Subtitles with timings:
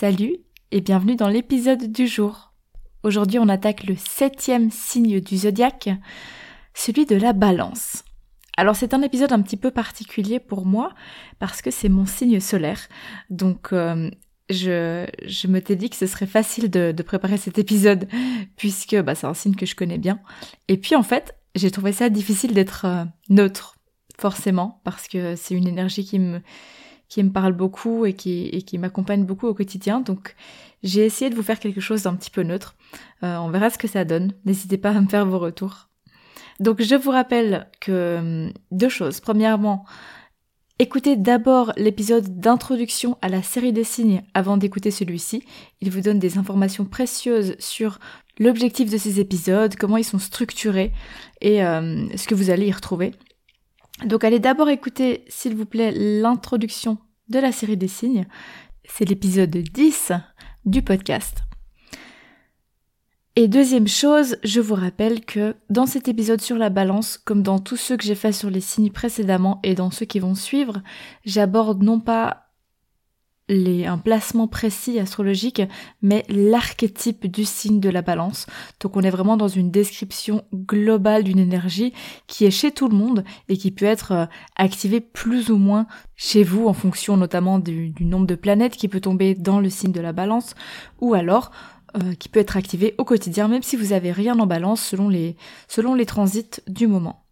[0.00, 0.38] Salut
[0.70, 2.54] et bienvenue dans l'épisode du jour.
[3.02, 5.90] Aujourd'hui on attaque le septième signe du zodiaque,
[6.72, 8.02] celui de la balance.
[8.56, 10.94] Alors c'est un épisode un petit peu particulier pour moi
[11.38, 12.88] parce que c'est mon signe solaire.
[13.28, 14.10] Donc euh,
[14.48, 18.08] je, je me t'ai dit que ce serait facile de, préparer cet épisode
[18.56, 20.18] puisque bah, c'est un signe que je connais bien.
[20.68, 23.76] Et puis en fait j'ai trouvé ça difficile d'être euh, neutre
[24.18, 26.40] forcément parce que c'est une énergie qui me
[27.10, 30.00] qui me parle beaucoup et qui, et qui m'accompagne beaucoup au quotidien.
[30.00, 30.34] Donc
[30.82, 32.76] j'ai essayé de vous faire quelque chose d'un petit peu neutre.
[33.22, 34.32] Euh, on verra ce que ça donne.
[34.46, 35.88] N'hésitez pas à me faire vos retours.
[36.60, 39.18] Donc je vous rappelle que hum, deux choses.
[39.18, 39.84] Premièrement,
[40.78, 45.42] écoutez d'abord l'épisode d'introduction à la série des signes avant d'écouter celui-ci.
[45.80, 47.98] Il vous donne des informations précieuses sur
[48.38, 50.92] l'objectif de ces épisodes, comment ils sont structurés
[51.40, 53.12] et euh, ce que vous allez y retrouver.
[54.04, 56.98] Donc allez d'abord écouter, s'il vous plaît, l'introduction
[57.28, 58.26] de la série des signes.
[58.84, 60.12] C'est l'épisode 10
[60.64, 61.42] du podcast.
[63.36, 67.58] Et deuxième chose, je vous rappelle que dans cet épisode sur la balance, comme dans
[67.58, 70.82] tous ceux que j'ai fait sur les signes précédemment et dans ceux qui vont suivre,
[71.24, 72.49] j'aborde non pas
[73.50, 75.62] un placement précis astrologique,
[76.02, 78.46] mais l'archétype du signe de la balance.
[78.80, 81.92] Donc on est vraiment dans une description globale d'une énergie
[82.26, 84.26] qui est chez tout le monde et qui peut être euh,
[84.56, 85.86] activée plus ou moins
[86.16, 89.92] chez vous en fonction notamment du, nombre de planètes qui peut tomber dans le signe
[89.92, 90.54] de la balance
[91.00, 91.50] ou alors
[91.96, 95.08] euh, qui peut être activée au quotidien même si vous avez rien en balance selon
[95.08, 95.36] les,
[95.66, 97.24] selon les transits du moment.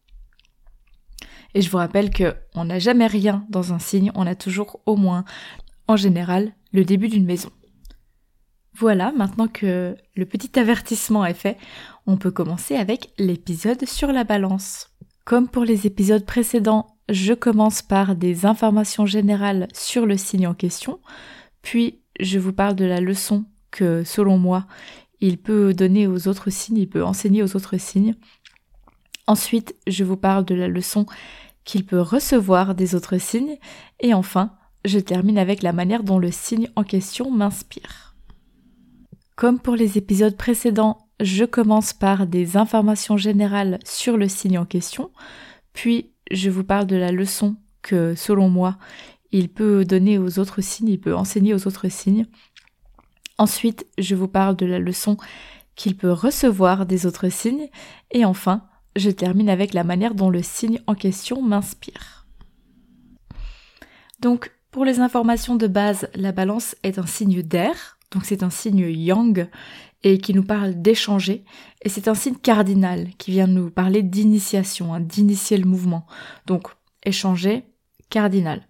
[1.54, 4.80] Et je vous rappelle que on n'a jamais rien dans un signe, on a toujours
[4.84, 5.24] au moins
[5.88, 7.50] en général le début d'une maison.
[8.74, 11.56] Voilà, maintenant que le petit avertissement est fait,
[12.06, 14.90] on peut commencer avec l'épisode sur la balance.
[15.24, 20.54] Comme pour les épisodes précédents, je commence par des informations générales sur le signe en
[20.54, 21.00] question,
[21.62, 24.66] puis je vous parle de la leçon que, selon moi,
[25.20, 28.14] il peut donner aux autres signes, il peut enseigner aux autres signes.
[29.26, 31.06] Ensuite, je vous parle de la leçon
[31.64, 33.58] qu'il peut recevoir des autres signes.
[34.00, 34.52] Et enfin,
[34.84, 38.16] je termine avec la manière dont le signe en question m'inspire.
[39.36, 44.64] Comme pour les épisodes précédents, je commence par des informations générales sur le signe en
[44.64, 45.10] question,
[45.72, 48.78] puis je vous parle de la leçon que, selon moi,
[49.30, 52.26] il peut donner aux autres signes, il peut enseigner aux autres signes.
[53.36, 55.16] Ensuite, je vous parle de la leçon
[55.76, 57.68] qu'il peut recevoir des autres signes.
[58.10, 58.66] Et enfin,
[58.96, 62.26] je termine avec la manière dont le signe en question m'inspire.
[64.20, 68.48] Donc, pour les informations de base, la balance est un signe d'air, donc c'est un
[68.48, 69.48] signe yang
[70.04, 71.44] et qui nous parle d'échanger,
[71.82, 76.06] et c'est un signe cardinal qui vient nous parler d'initiation, hein, d'initier le mouvement.
[76.46, 76.68] Donc
[77.02, 77.64] échanger,
[78.08, 78.68] cardinal.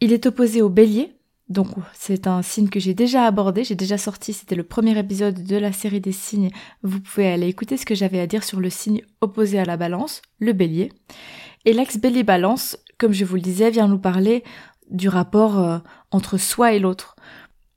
[0.00, 1.14] Il est opposé au bélier,
[1.48, 5.44] donc c'est un signe que j'ai déjà abordé, j'ai déjà sorti, c'était le premier épisode
[5.44, 6.50] de la série des signes.
[6.82, 9.76] Vous pouvez aller écouter ce que j'avais à dire sur le signe opposé à la
[9.76, 10.90] balance, le bélier.
[11.64, 14.44] Et l'ex-bélier balance, comme je vous le disais, vient nous parler
[14.90, 15.78] du rapport euh,
[16.10, 17.16] entre soi et l'autre,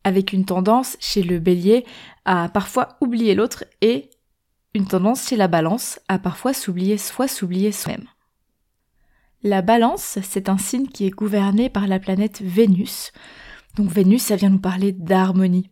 [0.03, 1.85] avec une tendance chez le bélier
[2.25, 4.09] à parfois oublier l'autre et
[4.75, 8.07] une tendance chez la balance à parfois s'oublier soi, s'oublier soi-même.
[9.43, 13.11] La balance, c'est un signe qui est gouverné par la planète Vénus.
[13.75, 15.69] Donc Vénus, ça vient nous parler d'harmonie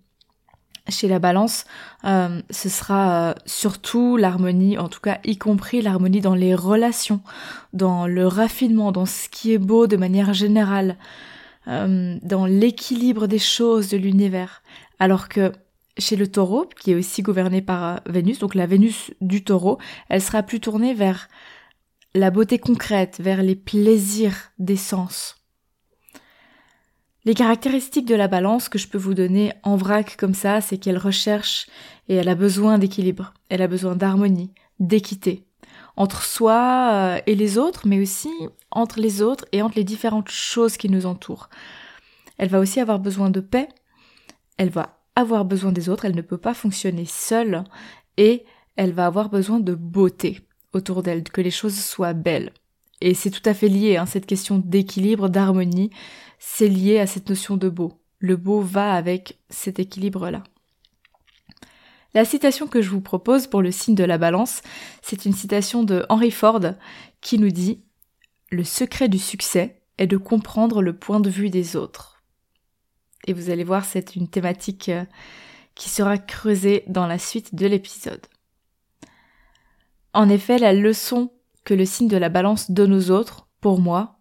[0.90, 1.66] chez la balance,
[2.06, 7.22] euh, ce sera euh, surtout l'harmonie, en tout cas y compris l'harmonie dans les relations,
[7.74, 10.98] dans le raffinement, dans ce qui est beau de manière générale,
[11.68, 14.64] euh, dans l'équilibre des choses de l'univers.
[15.00, 15.52] Alors que
[15.98, 19.78] chez le taureau, qui est aussi gouverné par Vénus, donc la Vénus du taureau,
[20.10, 21.28] elle sera plus tournée vers
[22.14, 25.41] la beauté concrète, vers les plaisirs des sens.
[27.24, 30.80] Les caractéristiques de la balance que je peux vous donner en vrac comme ça, c'est
[30.80, 31.68] qu'elle recherche
[32.10, 35.46] et elle a besoin d'équilibre, elle a besoin d'harmonie, d'équité,
[35.96, 38.32] entre soi euh, et les autres, mais aussi
[38.72, 41.50] entre les autres et entre les différentes choses qui nous entourent.
[42.40, 43.70] Elle va aussi avoir besoin de paix,
[44.58, 47.66] elle va avoir besoin des autres, elle ne peut pas fonctionner seule,
[48.18, 48.46] et
[48.78, 50.40] elle va avoir besoin de beauté
[50.74, 52.52] autour d'elle, que les choses soient belles.
[53.02, 55.90] Et c'est tout à fait lié, hein, cette question d'équilibre, d'harmonie,
[56.40, 58.00] c'est lié à cette notion de beau.
[58.20, 60.44] Le beau va avec cet équilibre-là.
[62.14, 64.62] La citation que je vous propose pour le signe de la balance,
[65.02, 66.62] c'est une citation de Henry Ford
[67.22, 67.84] qui nous dit
[68.52, 72.22] Le secret du succès est de comprendre le point de vue des autres.
[73.28, 75.06] Et vous allez voir, c'est une thématique euh,
[75.76, 78.26] qui sera creusée dans la suite de l'épisode.
[80.14, 81.32] En effet, la leçon
[81.64, 84.20] que le signe de la balance donne aux autres, pour moi,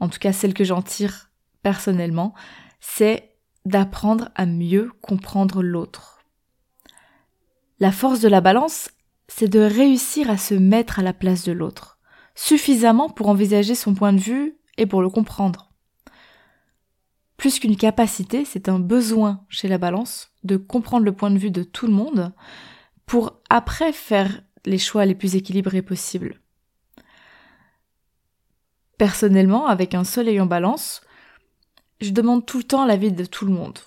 [0.00, 1.30] en tout cas celle que j'en tire
[1.62, 2.34] personnellement,
[2.80, 6.20] c'est d'apprendre à mieux comprendre l'autre.
[7.80, 8.90] La force de la balance,
[9.28, 11.98] c'est de réussir à se mettre à la place de l'autre,
[12.34, 15.72] suffisamment pour envisager son point de vue et pour le comprendre.
[17.36, 21.50] Plus qu'une capacité, c'est un besoin chez la balance de comprendre le point de vue
[21.50, 22.32] de tout le monde
[23.06, 26.40] pour après faire les choix les plus équilibrés possibles.
[28.98, 31.02] Personnellement, avec un soleil en balance,
[32.00, 33.78] je demande tout le temps l'avis de tout le monde.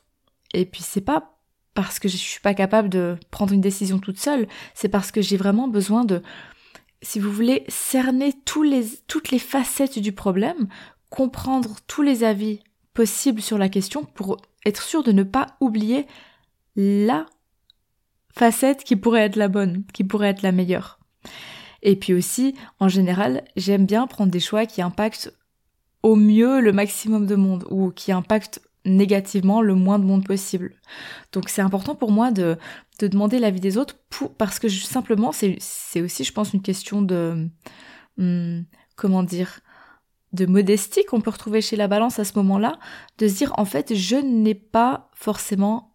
[0.54, 1.38] Et puis c'est pas
[1.74, 5.22] parce que je suis pas capable de prendre une décision toute seule, c'est parce que
[5.22, 6.24] j'ai vraiment besoin de,
[7.04, 10.68] si vous voulez, cerner toutes les facettes du problème,
[11.12, 12.62] comprendre tous les avis
[12.96, 16.08] possibles sur la question pour être sûr de ne pas oublier
[16.76, 17.28] la
[18.34, 21.00] facette qui pourrait être la bonne, qui pourrait être la meilleure.
[21.84, 25.34] Et puis aussi, en général, j'aime bien prendre des choix qui impactent
[26.04, 30.74] au mieux le maximum de monde ou qui impactent négativement le moins de monde possible.
[31.34, 32.58] Donc c'est important pour moi de,
[33.00, 33.98] de demander l'avis des autres
[34.38, 37.50] parce que simplement c'est, c'est aussi je pense une question de
[38.18, 38.62] hmm,
[38.96, 39.60] comment dire
[40.34, 42.80] de modestie qu'on peut retrouver chez la balance à ce moment-là,
[43.18, 45.87] de se dire en fait je n'ai pas forcément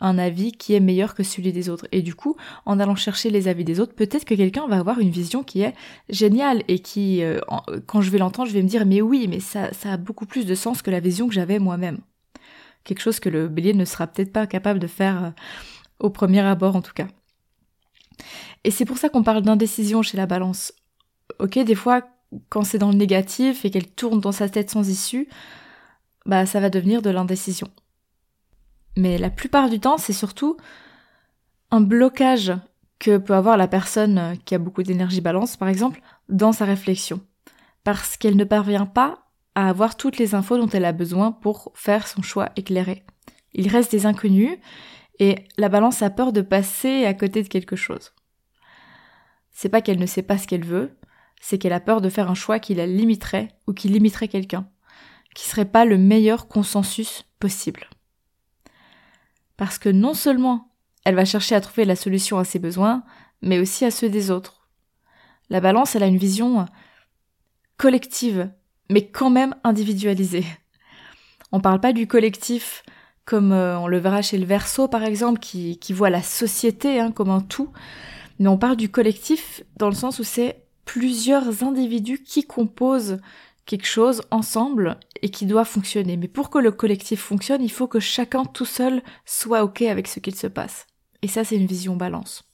[0.00, 1.86] un avis qui est meilleur que celui des autres.
[1.92, 4.98] Et du coup, en allant chercher les avis des autres, peut-être que quelqu'un va avoir
[4.98, 5.74] une vision qui est
[6.08, 7.40] géniale et qui, euh,
[7.86, 10.26] quand je vais l'entendre, je vais me dire mais oui, mais ça, ça a beaucoup
[10.26, 11.98] plus de sens que la vision que j'avais moi-même.
[12.84, 15.30] Quelque chose que le bélier ne sera peut-être pas capable de faire euh,
[15.98, 17.08] au premier abord en tout cas.
[18.64, 20.72] Et c'est pour ça qu'on parle d'indécision chez la balance.
[21.38, 22.02] Ok, des fois,
[22.48, 25.28] quand c'est dans le négatif et qu'elle tourne dans sa tête sans issue,
[26.26, 27.68] bah ça va devenir de l'indécision.
[28.96, 30.56] Mais la plupart du temps, c'est surtout
[31.70, 32.52] un blocage
[32.98, 37.20] que peut avoir la personne qui a beaucoup d'énergie balance, par exemple, dans sa réflexion.
[37.84, 41.72] Parce qu'elle ne parvient pas à avoir toutes les infos dont elle a besoin pour
[41.74, 43.04] faire son choix éclairé.
[43.52, 44.58] Il reste des inconnus
[45.18, 48.12] et la balance a peur de passer à côté de quelque chose.
[49.50, 50.96] C'est pas qu'elle ne sait pas ce qu'elle veut,
[51.40, 54.68] c'est qu'elle a peur de faire un choix qui la limiterait ou qui limiterait quelqu'un,
[55.34, 57.88] qui serait pas le meilleur consensus possible.
[59.56, 60.70] Parce que non seulement
[61.04, 63.04] elle va chercher à trouver la solution à ses besoins,
[63.40, 64.68] mais aussi à ceux des autres.
[65.50, 66.66] La balance, elle a une vision
[67.76, 68.50] collective,
[68.90, 70.44] mais quand même individualisée.
[71.52, 72.82] On parle pas du collectif
[73.24, 76.98] comme euh, on le verra chez le verso par exemple, qui, qui voit la société
[76.98, 77.70] hein, comme un tout,
[78.38, 83.18] mais on parle du collectif dans le sens où c'est plusieurs individus qui composent
[83.66, 86.16] quelque chose ensemble et qui doit fonctionner.
[86.16, 90.08] Mais pour que le collectif fonctionne, il faut que chacun tout seul soit OK avec
[90.08, 90.86] ce qu'il se passe.
[91.22, 92.44] Et ça, c'est une vision balance.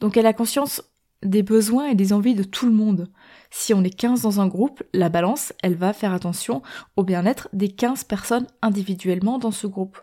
[0.00, 0.82] Donc elle a conscience
[1.22, 3.10] des besoins et des envies de tout le monde.
[3.50, 6.62] Si on est 15 dans un groupe, la balance, elle va faire attention
[6.96, 9.98] au bien-être des 15 personnes individuellement dans ce groupe.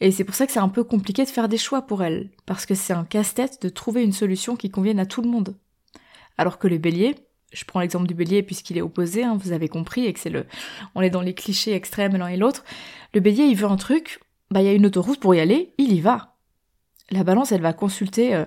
[0.00, 2.30] Et c'est pour ça que c'est un peu compliqué de faire des choix pour elle,
[2.44, 5.56] parce que c'est un casse-tête de trouver une solution qui convienne à tout le monde.
[6.36, 7.14] Alors que les béliers,
[7.54, 10.30] je prends l'exemple du bélier puisqu'il est opposé, hein, vous avez compris, et que c'est
[10.30, 10.46] le,
[10.94, 12.64] on est dans les clichés extrêmes l'un et l'autre.
[13.14, 14.20] Le bélier, il veut un truc,
[14.50, 16.36] bah il y a une autoroute pour y aller, il y va.
[17.10, 18.44] La balance, elle va consulter euh,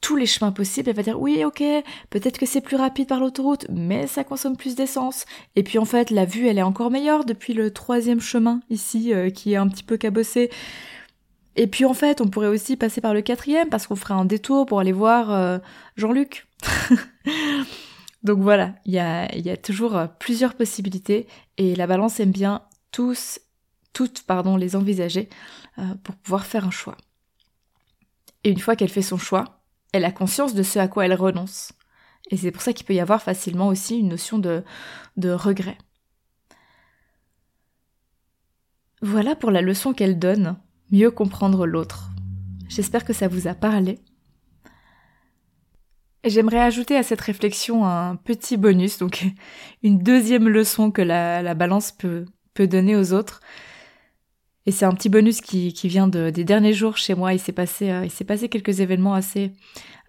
[0.00, 1.62] tous les chemins possibles, elle va dire oui, ok,
[2.10, 5.24] peut-être que c'est plus rapide par l'autoroute, mais ça consomme plus d'essence.
[5.56, 9.12] Et puis en fait, la vue, elle est encore meilleure depuis le troisième chemin ici,
[9.12, 10.50] euh, qui est un petit peu cabossé.
[11.56, 14.26] Et puis en fait, on pourrait aussi passer par le quatrième parce qu'on ferait un
[14.26, 15.58] détour pour aller voir euh,
[15.96, 16.46] Jean-Luc.
[18.26, 21.28] Donc voilà, il y a, toujours euh, plusieurs possibilités
[21.58, 23.38] et la balance aime bien tous,
[23.92, 25.28] toutes, pardon, les envisager
[25.78, 26.96] euh, pour pouvoir faire un choix.
[28.42, 31.14] Et une fois qu'elle fait son choix, elle a conscience de ce à quoi elle
[31.14, 31.70] renonce.
[32.32, 34.64] Et c'est pour ça qu'il peut y avoir facilement aussi une notion de,
[35.16, 35.78] de regret.
[39.02, 40.56] Voilà pour la leçon qu'elle donne,
[40.90, 42.10] mieux comprendre l'autre.
[42.68, 44.00] J'espère que ça vous a parlé.
[46.26, 49.24] J'aimerais ajouter à cette réflexion un petit bonus, donc
[49.84, 52.26] une deuxième leçon que la, balance peut,
[52.58, 53.40] donner aux autres.
[54.66, 57.32] Et c'est un petit bonus qui, vient de, des derniers jours chez moi.
[57.32, 59.52] Il s'est passé, euh, s'est passé quelques événements assez,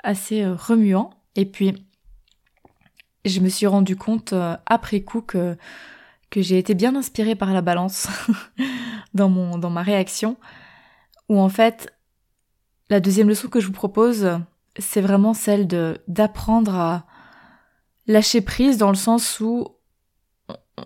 [0.03, 1.11] assez euh, remuants.
[1.35, 1.85] Et puis,
[3.23, 5.55] je me suis rendu compte euh, après coup que,
[6.31, 8.07] que j'ai été bien inspirée par la balance
[9.13, 10.35] dans, mon, dans ma réaction,
[11.29, 11.93] où en fait,
[12.89, 14.27] la deuxième leçon que je vous propose,
[14.79, 17.05] c'est vraiment celle de d'apprendre à
[18.07, 19.67] lâcher prise dans le sens où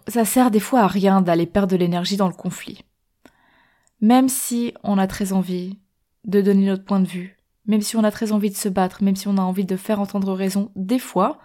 [0.07, 2.83] ça sert des fois à rien d'aller perdre de l'énergie dans le conflit.
[3.99, 5.79] Même si on a très envie
[6.25, 9.03] de donner notre point de vue, même si on a très envie de se battre,
[9.03, 11.39] même si on a envie de faire entendre raison, des fois,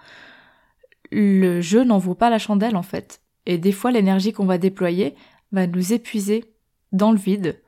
[1.11, 3.21] le jeu n'en vaut pas la chandelle en fait.
[3.45, 5.15] Et des fois, l'énergie qu'on va déployer
[5.53, 6.53] va nous épuiser
[6.93, 7.61] dans le vide,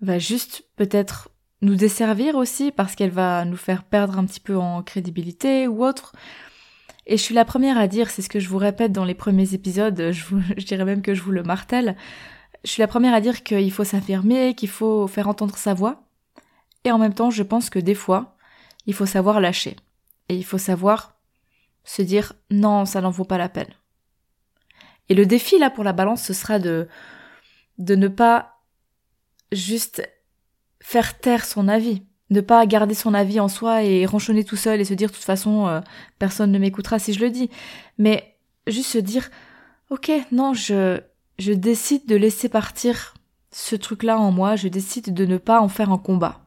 [0.00, 1.30] va juste peut-être
[1.62, 5.84] nous desservir aussi parce qu'elle va nous faire perdre un petit peu en crédibilité ou
[5.84, 6.12] autre.
[7.06, 9.14] Et je suis la première à dire, c'est ce que je vous répète dans les
[9.14, 11.96] premiers épisodes, je, dirais même que je vous le martèle,
[12.64, 16.02] je suis la première à dire qu'il faut s'affirmer, qu'il faut faire entendre sa voix.
[16.84, 18.36] Et en même temps, je pense que des fois,
[18.86, 19.76] il faut savoir lâcher.
[20.28, 21.16] Et il faut savoir
[21.84, 23.72] se dire non, ça n'en vaut pas la peine.
[25.08, 26.88] Et le défi là pour la balance, ce sera de,
[27.78, 28.60] de ne pas
[29.50, 30.02] juste
[30.82, 34.80] faire taire son avis, ne pas garder son avis en soi et ronchonner tout seul
[34.80, 35.80] et se dire de toute façon euh,
[36.18, 37.50] personne ne m'écoutera si je le dis,
[37.98, 38.36] mais
[38.66, 39.30] juste se dire
[39.90, 41.00] ok non je
[41.38, 43.14] je décide de laisser partir
[43.50, 46.40] ce truc-là en moi, je décide de ne pas en faire un combat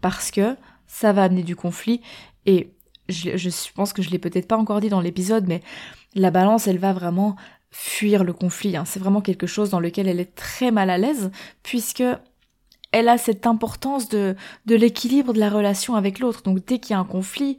[0.00, 2.00] parce que ça va amener du conflit
[2.46, 2.70] et
[3.08, 5.62] je, je pense que je l'ai peut-être pas encore dit dans l'épisode, mais
[6.14, 7.36] la balance, elle va vraiment
[7.70, 8.76] fuir le conflit.
[8.76, 8.84] Hein.
[8.84, 11.30] C'est vraiment quelque chose dans lequel elle est très mal à l'aise,
[11.62, 12.04] puisque
[12.92, 16.42] elle a cette importance de, l'équilibre de la relation avec l'autre.
[16.42, 17.58] Donc dès qu'il y a un conflit,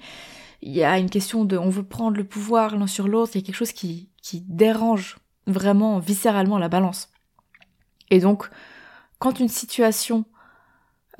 [0.61, 3.41] il y a une question de on veut prendre le pouvoir l'un sur l'autre, il
[3.41, 7.09] y a quelque chose qui, qui dérange vraiment viscéralement la balance.
[8.09, 8.49] Et donc,
[9.19, 10.25] quand une situation,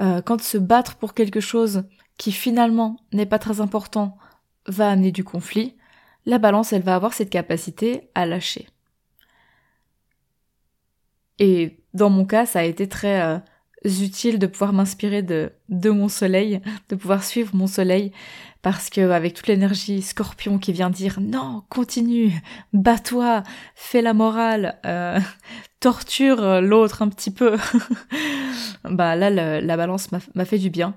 [0.02, 1.84] euh, quand se battre pour quelque chose
[2.18, 4.18] qui finalement n'est pas très important
[4.66, 5.76] va amener du conflit,
[6.26, 8.68] la balance, elle va avoir cette capacité à lâcher.
[11.40, 13.40] Et dans mon cas, ça a été très euh,
[13.86, 18.12] utile de pouvoir m'inspirer de, de mon soleil, de pouvoir suivre mon soleil,
[18.62, 22.34] parce que avec toute l'énergie scorpion qui vient dire non, continue,
[22.74, 23.44] bats-toi,
[23.76, 25.20] fais la morale, euh,
[25.80, 27.58] torture l'autre un petit peu,
[28.84, 29.30] bah là
[29.62, 30.96] la balance m'a fait du bien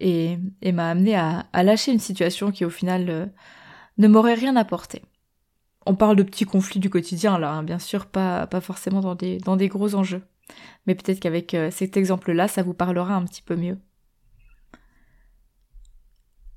[0.00, 3.26] et, et m'a amené à, à, lâcher une situation qui au final euh,
[3.98, 5.02] ne m'aurait rien apporté.
[5.84, 9.14] On parle de petits conflits du quotidien là, hein, bien sûr, pas, pas forcément dans
[9.14, 10.22] des, dans des gros enjeux.
[10.86, 13.78] Mais peut-être qu'avec euh, cet exemple-là, ça vous parlera un petit peu mieux.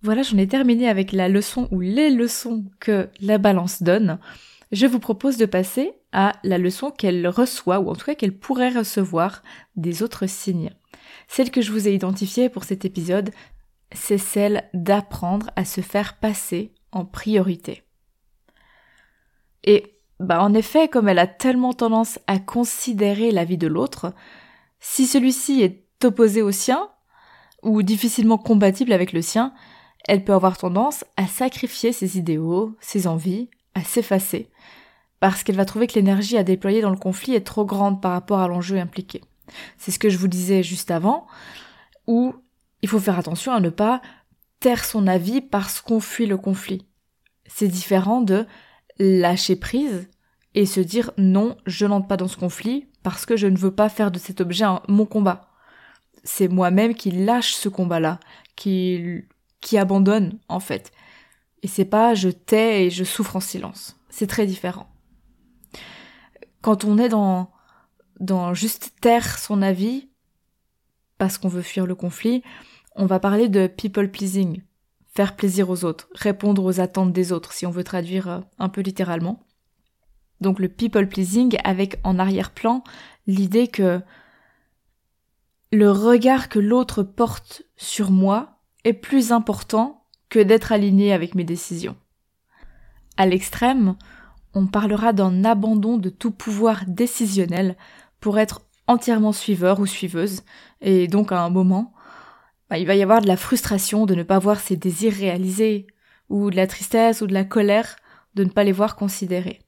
[0.01, 4.19] Voilà, j'en ai terminé avec la leçon ou les leçons que la balance donne.
[4.71, 8.37] Je vous propose de passer à la leçon qu'elle reçoit, ou en tout cas qu'elle
[8.37, 9.41] pourrait recevoir
[9.75, 10.71] des autres signes.
[11.27, 13.31] Celle que je vous ai identifiée pour cet épisode,
[13.91, 17.83] c'est celle d'apprendre à se faire passer en priorité.
[20.19, 24.13] Bah en effet, comme elle a tellement tendance à considérer la vie de l'autre,
[24.79, 26.89] si celui-ci est opposé au sien,
[27.63, 29.53] ou difficilement compatible avec le sien,
[30.07, 34.49] elle peut avoir tendance à sacrifier ses idéaux, ses envies, à s'effacer,
[35.19, 38.11] parce qu'elle va trouver que l'énergie à déployer dans le conflit est trop grande par
[38.11, 39.21] rapport à l'enjeu impliqué.
[39.77, 41.25] C'est ce que je vous disais juste avant,
[42.07, 42.35] où
[42.81, 44.01] il faut faire attention à ne pas
[44.59, 46.85] taire son avis parce qu'on fuit le conflit.
[47.47, 48.45] C'est différent de
[48.99, 50.09] lâcher prise
[50.53, 53.73] et se dire non, je n'entre pas dans ce conflit parce que je ne veux
[53.73, 55.49] pas faire de cet objet mon combat.
[56.23, 58.19] C'est moi-même qui lâche ce combat-là,
[58.55, 59.25] qui,
[59.61, 60.91] qui abandonne en fait.
[61.61, 63.99] Et c'est pas je tais et je souffre en silence.
[64.09, 64.87] C'est très différent.
[66.61, 67.51] Quand on est dans,
[68.19, 70.09] dans juste taire son avis,
[71.17, 72.43] parce qu'on veut fuir le conflit,
[72.95, 74.61] on va parler de people pleasing
[75.15, 78.69] faire plaisir aux autres, répondre aux attentes des autres, si on veut traduire euh, un
[78.69, 79.45] peu littéralement.
[80.41, 82.83] Donc le people pleasing avec en arrière-plan
[83.25, 84.01] l'idée que
[85.71, 91.45] le regard que l'autre porte sur moi est plus important que d'être aligné avec mes
[91.45, 91.95] décisions.
[93.17, 93.95] À l'extrême,
[94.53, 97.77] on parlera d'un abandon de tout pouvoir décisionnel
[98.19, 100.43] pour être entièrement suiveur ou suiveuse,
[100.81, 101.93] et donc à un moment,
[102.69, 105.87] bah, il va y avoir de la frustration de ne pas voir ses désirs réalisés,
[106.29, 107.95] ou de la tristesse ou de la colère
[108.35, 109.61] de ne pas les voir considérés.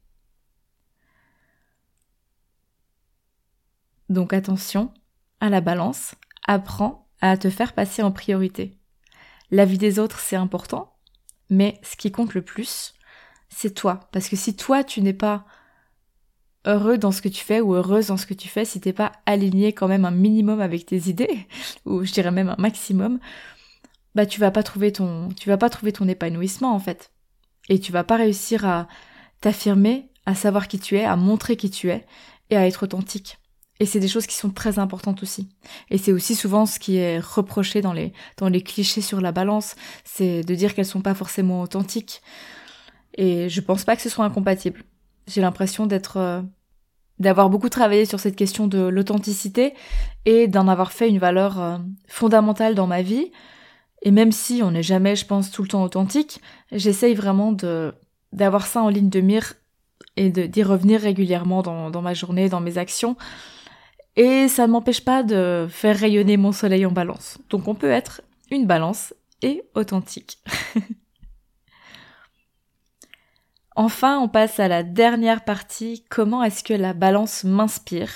[4.10, 4.94] Donc attention
[5.40, 8.78] à la balance, apprends à te faire passer en priorité.
[9.52, 10.98] La vie des autres, c'est important,
[11.50, 12.94] mais ce qui compte le plus,
[13.50, 14.02] c'est toi.
[14.12, 15.46] Parce que si toi, tu n'es pas
[16.68, 18.94] heureux dans ce que tu fais ou heureuse dans ce que tu fais si t'es
[18.94, 21.48] pas aligné quand même un minimum avec tes idées
[21.86, 23.20] ou je dirais même un maximum
[24.16, 27.12] bah tu vas pas trouver ton tu vas pas trouver ton épanouissement en fait
[27.70, 28.88] Et tu vas pas réussir à
[29.42, 32.06] t'affirmer, à savoir qui tu es, à montrer qui tu es
[32.50, 33.38] et à être authentique.
[33.80, 35.50] Et c'est des choses qui sont très importantes aussi.
[35.92, 39.32] Et c'est aussi souvent ce qui est reproché dans les, dans les clichés sur la
[39.32, 42.22] balance, c'est de dire qu'elles sont pas forcément authentiques.
[43.14, 44.84] Et je pense pas que ce soit incompatible.
[45.28, 46.42] J'ai l'impression d'être, euh,
[47.20, 49.74] d'avoir beaucoup travaillé sur cette question de l'authenticité
[50.26, 53.32] et d'en avoir fait une valeur euh, fondamentale dans ma vie.
[54.04, 57.94] Et même si on n'est jamais, je pense, tout le temps authentique, j'essaye vraiment de,
[58.32, 59.54] d'avoir ça en ligne de mire
[60.16, 63.18] et d'y revenir régulièrement dans, dans ma journée, dans mes actions
[64.18, 67.38] et ça ne m'empêche pas de faire rayonner mon soleil en balance.
[67.52, 70.40] Donc on peut être une balance et authentique.
[73.78, 78.12] enfin, on passe à la dernière partie, comment est-ce que la balance m'inspire?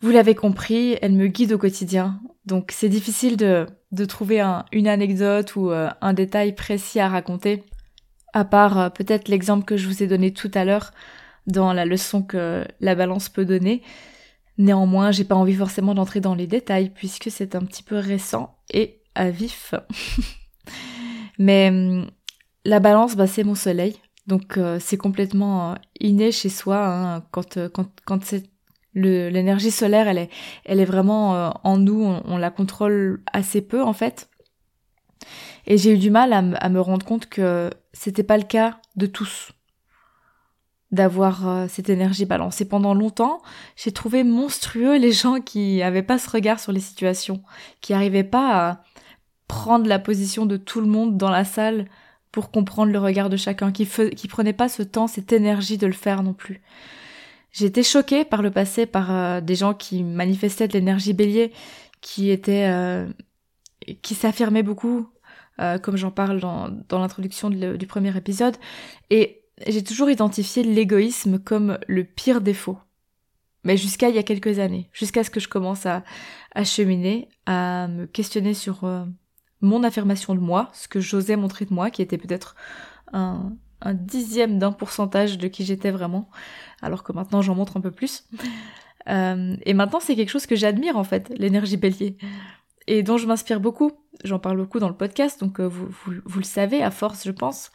[0.00, 2.20] Vous l'avez compris, elle me guide au quotidien.
[2.44, 3.66] Donc c'est difficile de,
[4.06, 4.42] trouver
[4.72, 7.64] une anecdote ou euh, un détail précis à raconter,
[8.34, 10.92] à part euh, peut-être l'exemple que je vous ai donné tout à l'heure
[11.46, 13.82] dans la leçon que la balance peut donner.
[14.58, 18.58] Néanmoins, j'ai pas envie forcément d'entrer dans les détails puisque c'est un petit peu récent
[18.72, 19.74] et à vif.
[21.38, 22.10] Mais hum,
[22.64, 23.96] la balance, bah, c'est mon soleil.
[24.26, 28.44] Donc euh, c'est complètement euh, inné chez soi hein, quand, euh, quand, quand c'est
[28.94, 30.30] l'énergie solaire, elle est,
[30.64, 34.30] elle est vraiment en nous, on, la contrôle assez peu en fait.
[35.66, 38.80] Et j'ai eu du mal à, à me rendre compte que c'était pas le cas
[38.96, 39.52] de tous
[40.92, 42.64] d'avoir euh, cette énergie balancée.
[42.64, 43.42] Pendant longtemps,
[43.76, 47.42] j'ai trouvé monstrueux les gens qui avaient pas ce regard sur les situations,
[47.80, 48.80] qui arrivaient pas à
[49.48, 51.86] prendre la position de tout le monde dans la salle
[52.36, 55.94] pour comprendre le regard de chacun, qui, prenaient pas ce temps, cette énergie de le
[55.94, 56.60] faire non plus.
[57.50, 61.50] J'ai été choquée par le passé par euh, des gens qui manifestaient de l'énergie bélier,
[62.02, 63.06] qui étaient, euh,
[64.02, 65.08] qui s'affirmaient beaucoup,
[65.82, 68.58] comme j'en parle dans, l'introduction du premier épisode,
[69.08, 72.76] et j'ai toujours identifié l'égoïsme comme le pire défaut.
[73.64, 76.04] Mais jusqu'à il y a quelques années, jusqu'à ce que je commence à,
[76.54, 79.06] à cheminer, à me questionner sur euh,
[79.66, 82.54] mon affirmation de moi, ce que j'osais montrer de moi, qui était peut-être
[83.12, 83.52] un,
[83.92, 86.30] dixième d'un pourcentage de qui j'étais vraiment,
[86.80, 88.24] alors que maintenant j'en montre un peu plus.
[89.08, 92.16] Euh, et maintenant c'est quelque chose que j'admire en fait, l'énergie bélier,
[92.88, 93.92] et dont je m'inspire beaucoup.
[94.24, 95.86] J'en parle beaucoup dans le podcast, donc euh, vous,
[96.24, 97.70] vous, le savez à force, je pense.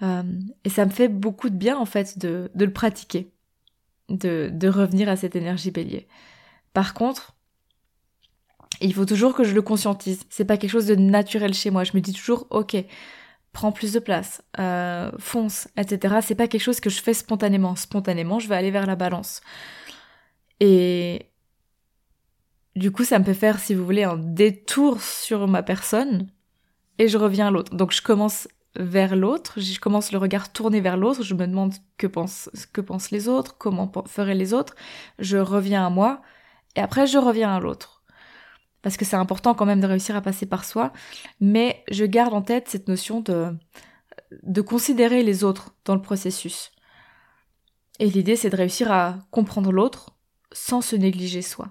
[0.00, 0.22] Euh,
[0.64, 3.34] et ça me fait beaucoup de bien en fait de, le pratiquer,
[4.08, 6.08] de revenir à cette énergie bélier.
[6.72, 7.36] Par contre,
[8.80, 10.20] il faut toujours que je le conscientise.
[10.30, 11.84] C'est pas quelque chose de naturel chez moi.
[11.84, 12.76] Je me dis toujours, ok,
[13.52, 16.16] prends plus de place, euh, fonce, etc.
[16.22, 17.76] C'est pas quelque chose que je fais spontanément.
[17.76, 19.40] Spontanément, je vais aller vers la balance.
[20.60, 21.30] Et
[22.76, 26.28] du coup, ça me peut faire, si vous voulez, un détour sur ma personne
[26.98, 27.74] et je reviens à l'autre.
[27.74, 31.74] Donc je commence vers l'autre, je commence le regard tourné vers l'autre, je me demande
[31.98, 34.74] que pensent, que pensent les autres, comment feraient les autres,
[35.18, 36.22] je reviens à moi,
[36.76, 38.01] et après je reviens à l'autre.
[38.82, 40.92] Parce que c'est important quand même de réussir à passer par soi,
[41.40, 43.56] mais je garde en tête cette notion de,
[44.42, 46.72] de considérer les autres dans le processus.
[47.98, 50.16] Et l'idée c'est de réussir à comprendre l'autre
[50.52, 51.68] sans se négliger soi.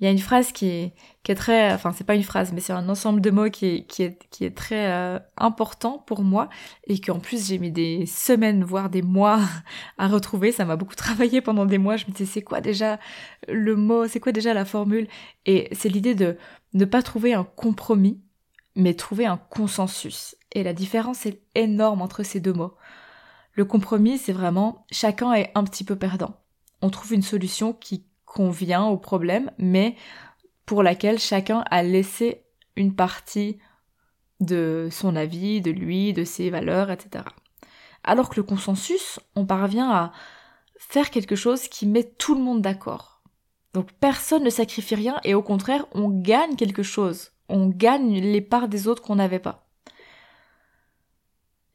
[0.00, 2.72] Il y a une phrase qui est, très, enfin c'est pas une phrase, mais c'est
[2.72, 6.48] un ensemble de mots qui est, qui est, qui est très euh, important pour moi
[6.86, 9.40] et qu'en plus j'ai mis des semaines, voire des mois
[9.98, 10.52] à retrouver.
[10.52, 11.96] Ça m'a beaucoup travaillé pendant des mois.
[11.96, 13.00] Je me disais c'est quoi déjà
[13.48, 15.08] le mot, c'est quoi déjà la formule?
[15.46, 16.36] Et c'est l'idée de
[16.74, 18.20] ne pas trouver un compromis,
[18.76, 20.36] mais trouver un consensus.
[20.52, 22.74] Et la différence est énorme entre ces deux mots.
[23.52, 26.36] Le compromis, c'est vraiment chacun est un petit peu perdant.
[26.82, 29.96] On trouve une solution qui convient au problème, mais
[30.66, 32.44] pour laquelle chacun a laissé
[32.76, 33.58] une partie
[34.40, 37.24] de son avis, de lui, de ses valeurs, etc.
[38.04, 40.12] Alors que le consensus, on parvient à
[40.76, 43.22] faire quelque chose qui met tout le monde d'accord.
[43.74, 47.32] Donc personne ne sacrifie rien et au contraire, on gagne quelque chose.
[47.48, 49.66] On gagne les parts des autres qu'on n'avait pas.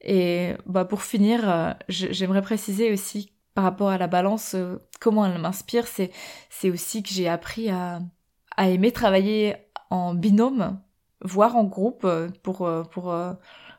[0.02, 5.26] Et bah pour finir, euh, j'aimerais préciser aussi par rapport à la balance, euh, comment
[5.26, 6.12] elle m'inspire, c'est,
[6.70, 8.02] aussi que j'ai appris à,
[8.58, 9.56] à aimer travailler
[9.90, 10.80] en binôme,
[11.22, 13.16] voire en groupe euh, pour, euh, pour,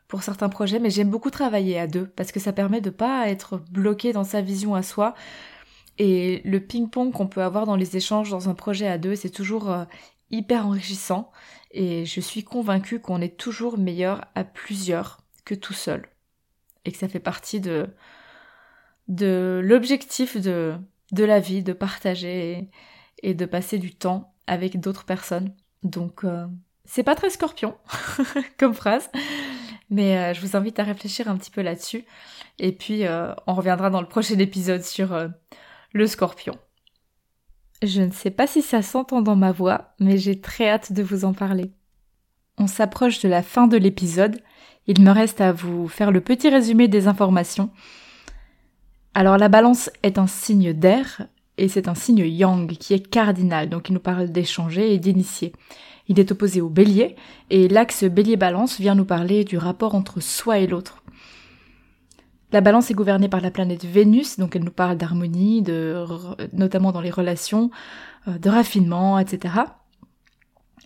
[0.09, 3.29] pour certains projets, mais j'aime beaucoup travailler à deux parce que ça permet de pas
[3.29, 5.15] être bloqué dans sa vision à soi.
[5.99, 9.31] Et le ping-pong qu'on peut avoir dans les échanges dans un projet à deux, c'est
[9.31, 9.73] toujours
[10.31, 11.31] hyper enrichissant.
[11.71, 16.09] Et je suis convaincue qu'on est toujours meilleur à plusieurs que tout seul.
[16.85, 17.89] Et que ça fait partie de,
[19.09, 20.75] de l'objectif de,
[21.13, 22.69] de la vie, de partager
[23.23, 25.55] et, de passer du temps avec d'autres personnes.
[25.83, 26.47] Donc euh,
[26.85, 27.77] c'est pas très scorpion
[28.59, 29.11] comme phrase,
[29.91, 32.05] Mais euh, je vous invite à réfléchir un petit peu là-dessus.
[32.59, 35.19] Et puis, euh, on reviendra dans le prochain épisode sur
[35.93, 36.57] le scorpion.
[37.83, 41.03] Je ne sais pas si ça s'entend dans ma voix, mais j'ai très hâte de
[41.03, 41.73] vous en parler.
[42.57, 44.41] On s'approche de la fin de l'épisode.
[44.87, 47.71] Il me reste à vous faire le petit résumé des informations.
[49.15, 53.69] Alors la balance est un signe d'air et c'est un signe yang qui est cardinal,
[53.69, 55.53] donc il nous parle d'échanger et d'initier.
[56.09, 57.15] Il est opposé au bélier
[57.49, 61.05] et l'axe bélier-balance vient nous parler du rapport entre soi et l'autre.
[62.51, 66.05] La balance est gouvernée par la planète Vénus, donc elle nous parle d'harmonie, de,
[66.53, 67.71] notamment dans les relations,
[68.29, 69.55] euh, de raffinement, etc.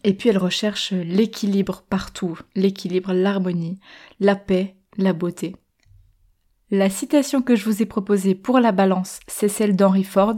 [0.04, 3.78] Et puis elle recherche l'équilibre partout, l'équilibre, l'harmonie,
[4.20, 5.56] la paix, la beauté.
[6.70, 10.34] La citation que je vous ai proposée pour la balance, c'est celle d'Henry Ford.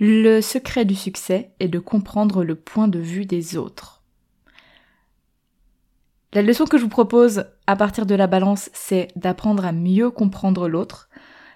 [0.00, 4.02] Le secret du succès est de comprendre le point de vue des autres.
[6.32, 10.10] La leçon que je vous propose à partir de la balance, c'est d'apprendre à mieux
[10.10, 11.10] comprendre l'autre.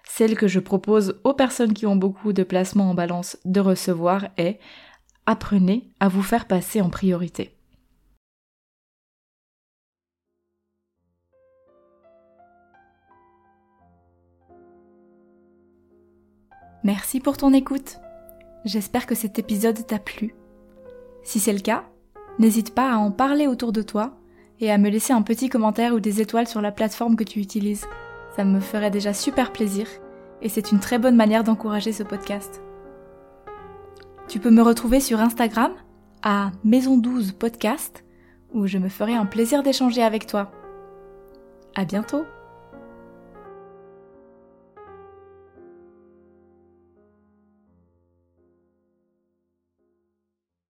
[0.05, 4.27] Celle que je propose aux personnes qui ont beaucoup de placements en balance de recevoir
[4.37, 4.61] est
[5.25, 7.58] apprenez à vous faire passer en priorité.
[16.89, 17.99] Merci pour ton écoute.
[18.65, 20.35] J'espère que cet épisode t'a plu.
[21.23, 21.85] Si c'est le cas,
[22.39, 24.15] n'hésite pas à en parler autour de toi
[24.59, 27.41] et à me laisser un petit commentaire ou des étoiles sur la plateforme que tu
[27.41, 27.85] utilises.
[28.35, 29.87] Ça me ferait déjà super plaisir
[30.41, 32.63] et c'est une très bonne manière d'encourager ce podcast.
[34.27, 35.73] Tu peux me retrouver sur Instagram
[36.23, 38.03] à Maison 12 Podcast
[38.55, 40.51] où je me ferai un plaisir d'échanger avec toi.
[41.75, 42.25] À bientôt!